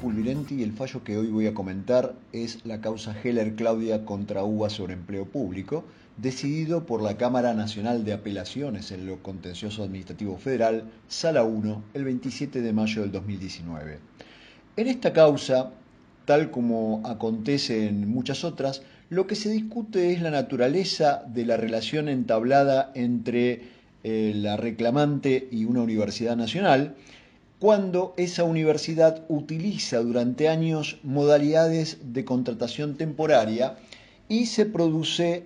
[0.00, 4.44] Pulvirenti y el fallo que hoy voy a comentar es la causa Heller Claudia contra
[4.44, 5.84] UBA sobre empleo público,
[6.18, 12.04] decidido por la Cámara Nacional de Apelaciones en lo Contencioso Administrativo Federal, Sala 1, el
[12.04, 13.98] 27 de mayo del 2019.
[14.76, 15.72] En esta causa,
[16.26, 21.56] tal como acontece en muchas otras, lo que se discute es la naturaleza de la
[21.56, 23.62] relación entablada entre
[24.04, 26.94] eh, la reclamante y una universidad nacional,
[27.58, 33.76] cuando esa universidad utiliza durante años modalidades de contratación temporaria
[34.28, 35.44] y se produce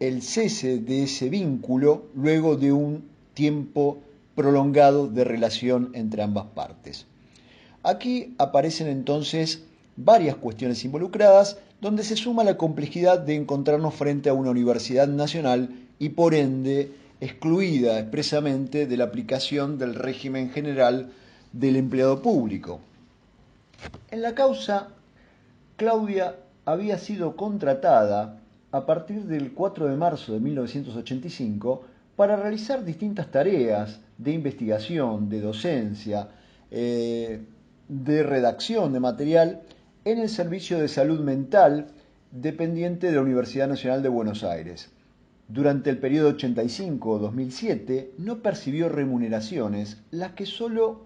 [0.00, 3.98] el cese de ese vínculo luego de un tiempo
[4.34, 7.06] prolongado de relación entre ambas partes.
[7.82, 9.62] Aquí aparecen entonces
[9.96, 15.68] varias cuestiones involucradas, donde se suma la complejidad de encontrarnos frente a una universidad nacional
[15.98, 21.10] y por ende excluida expresamente de la aplicación del régimen general
[21.52, 22.80] del empleado público.
[24.10, 24.88] En la causa,
[25.76, 28.38] Claudia había sido contratada
[28.70, 31.82] a partir del 4 de marzo de 1985
[32.16, 36.28] para realizar distintas tareas de investigación, de docencia,
[36.70, 37.42] eh,
[37.88, 39.62] de redacción de material
[40.04, 41.88] en el Servicio de Salud Mental
[42.30, 44.90] dependiente de la Universidad Nacional de Buenos Aires.
[45.48, 51.04] Durante el periodo 85-2007 no percibió remuneraciones, las que solo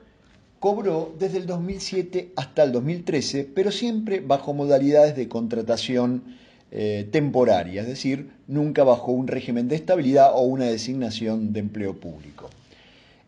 [0.60, 6.22] cobró desde el 2007 hasta el 2013, pero siempre bajo modalidades de contratación
[6.70, 11.94] eh, temporaria, es decir, nunca bajo un régimen de estabilidad o una designación de empleo
[11.94, 12.50] público.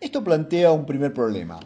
[0.01, 1.61] Esto plantea un primer problema.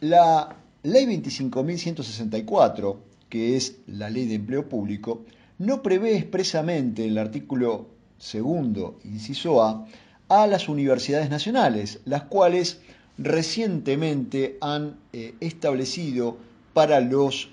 [0.00, 2.96] La ley 25.164,
[3.28, 5.24] que es la ley de empleo público,
[5.58, 9.86] no prevé expresamente en el artículo segundo, inciso A,
[10.28, 12.80] a las universidades nacionales, las cuales
[13.18, 16.36] recientemente han eh, establecido
[16.72, 17.50] para los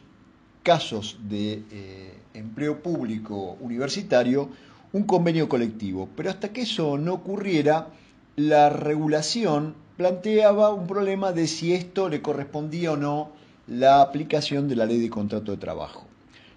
[0.64, 4.50] casos de eh, empleo público universitario
[4.92, 6.10] un convenio colectivo.
[6.16, 7.90] Pero hasta que eso no ocurriera,
[8.36, 13.32] la regulación planteaba un problema de si esto le correspondía o no
[13.68, 16.06] la aplicación de la ley de contrato de trabajo.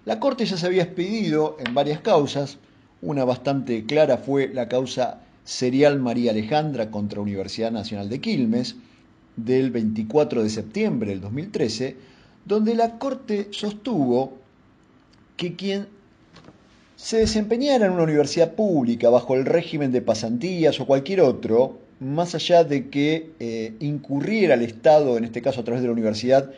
[0.05, 2.57] La Corte ya se había expedido en varias causas,
[3.01, 8.75] una bastante clara fue la causa Serial María Alejandra contra Universidad Nacional de Quilmes,
[9.37, 11.95] del 24 de septiembre del 2013,
[12.45, 14.33] donde la Corte sostuvo
[15.37, 15.87] que quien
[16.95, 22.35] se desempeñara en una universidad pública bajo el régimen de pasantías o cualquier otro, más
[22.35, 26.51] allá de que eh, incurriera el Estado, en este caso a través de la universidad,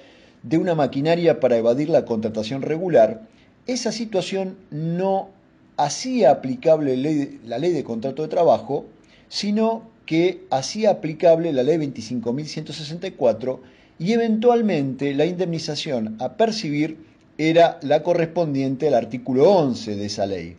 [0.44, 3.28] de una maquinaria para evadir la contratación regular,
[3.68, 5.30] esa situación no
[5.76, 8.86] hacía aplicable la ley de contrato de trabajo,
[9.28, 13.60] sino que hacía aplicable la ley 25.164
[14.00, 16.98] y eventualmente la indemnización a percibir
[17.38, 20.58] era la correspondiente al artículo 11 de esa ley.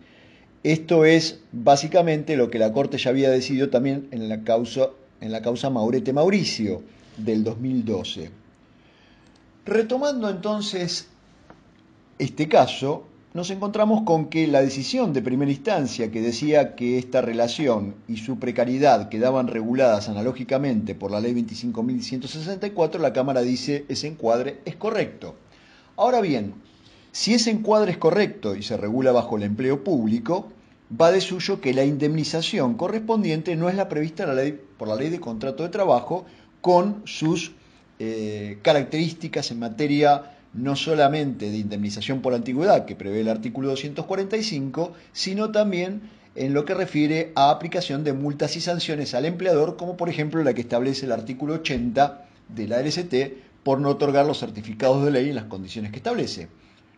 [0.63, 4.91] Esto es básicamente lo que la Corte ya había decidido también en la causa,
[5.21, 6.85] en la causa Maurete Mauricio
[7.17, 8.31] del 2012.
[9.67, 11.09] Retomando entonces
[12.21, 17.21] este caso, nos encontramos con que la decisión de primera instancia que decía que esta
[17.21, 24.09] relación y su precariedad quedaban reguladas analógicamente por la ley 25.164, la Cámara dice ese
[24.09, 25.37] encuadre es correcto.
[25.97, 26.55] Ahora bien,
[27.13, 30.49] si ese encuadre es correcto y se regula bajo el empleo público,
[31.01, 34.27] va de suyo que la indemnización correspondiente no es la prevista
[34.77, 36.25] por la ley de contrato de trabajo
[36.61, 37.53] con sus
[38.01, 44.93] eh, características en materia no solamente de indemnización por antigüedad que prevé el artículo 245,
[45.13, 46.03] sino también
[46.35, 50.43] en lo que refiere a aplicación de multas y sanciones al empleador, como por ejemplo
[50.43, 53.15] la que establece el artículo 80 de la LST
[53.63, 56.49] por no otorgar los certificados de ley en las condiciones que establece.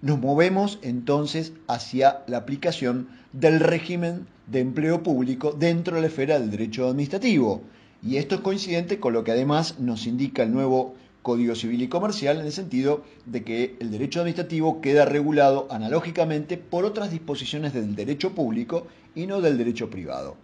[0.00, 6.38] Nos movemos entonces hacia la aplicación del régimen de empleo público dentro de la esfera
[6.38, 7.62] del derecho administrativo.
[8.02, 11.88] Y esto es coincidente con lo que además nos indica el nuevo Código Civil y
[11.88, 17.72] Comercial en el sentido de que el derecho administrativo queda regulado analógicamente por otras disposiciones
[17.72, 20.36] del derecho público y no del derecho privado.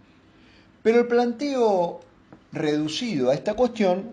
[0.81, 1.99] Pero el planteo
[2.51, 4.11] reducido a esta cuestión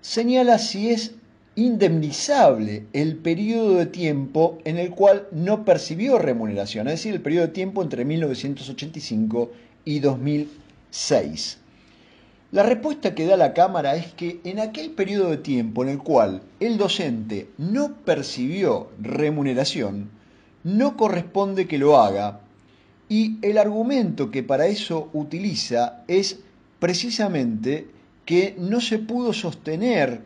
[0.00, 1.14] señala si es
[1.56, 7.48] indemnizable el periodo de tiempo en el cual no percibió remuneración, es decir, el periodo
[7.48, 9.50] de tiempo entre 1985
[9.84, 11.58] y 2006.
[12.52, 15.98] La respuesta que da la Cámara es que en aquel periodo de tiempo en el
[15.98, 20.10] cual el docente no percibió remuneración,
[20.64, 22.40] no corresponde que lo haga
[23.08, 26.40] y el argumento que para eso utiliza es
[26.80, 27.86] precisamente
[28.24, 30.20] que no se pudo sostener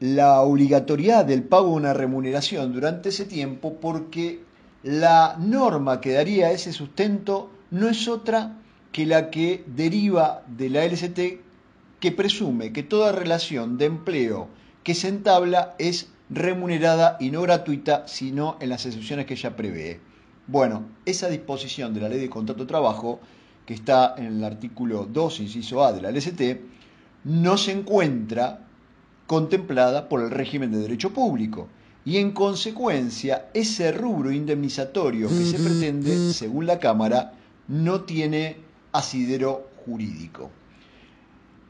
[0.00, 4.40] la obligatoriedad del pago de una remuneración durante ese tiempo porque
[4.82, 8.56] la norma que daría ese sustento no es otra
[8.92, 11.20] que la que deriva de la LST
[12.00, 14.48] que presume que toda relación de empleo
[14.82, 20.00] que se entabla es remunerada y no gratuita, sino en las excepciones que ella prevé.
[20.46, 23.20] Bueno, esa disposición de la ley de contrato de trabajo,
[23.64, 26.40] que está en el artículo 2, inciso A de la LST,
[27.24, 28.60] no se encuentra
[29.26, 31.68] contemplada por el régimen de derecho público
[32.04, 37.32] y en consecuencia ese rubro indemnizatorio que se pretende, según la Cámara,
[37.66, 38.58] no tiene
[38.96, 40.50] asidero jurídico.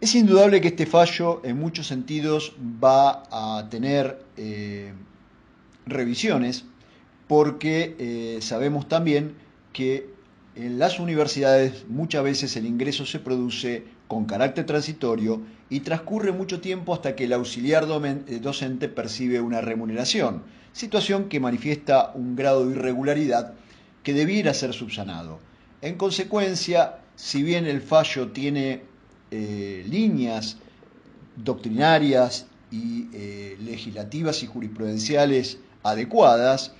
[0.00, 4.93] Es indudable que este fallo en muchos sentidos va a tener eh,
[5.87, 6.64] revisiones
[7.26, 9.34] porque eh, sabemos también
[9.73, 10.11] que
[10.55, 16.61] en las universidades muchas veces el ingreso se produce con carácter transitorio y transcurre mucho
[16.61, 20.43] tiempo hasta que el auxiliar eh, docente percibe una remuneración,
[20.73, 23.55] situación que manifiesta un grado de irregularidad
[24.02, 25.40] que debiera ser subsanado.
[25.82, 28.82] En consecuencia, si bien el fallo tiene
[29.30, 30.58] eh, líneas
[31.36, 36.72] doctrinarias y eh, legislativas y jurisprudenciales adecuadas,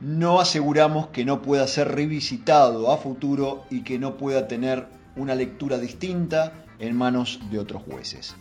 [0.00, 4.86] no aseguramos que no pueda ser revisitado a futuro y que no pueda tener
[5.16, 8.36] una lectura distinta en manos de otros jueces.